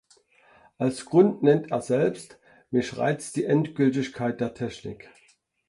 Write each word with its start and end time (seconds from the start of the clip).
Als 0.79 1.05
Grund 1.05 1.43
nennt 1.43 1.69
er 1.69 1.79
selbst: 1.79 2.39
"„Mich 2.71 2.97
reizt 2.97 3.35
die 3.35 3.45
Endgültigkeit 3.45 4.41
der 4.41 4.55
Technik. 4.55 5.11